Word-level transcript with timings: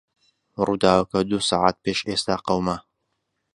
ڕووداوەکە 0.65 1.19
دوو 1.29 1.45
سەعات 1.49 1.77
پێش 1.83 1.99
ئێستا 2.09 2.35
قەوما. 2.45 2.77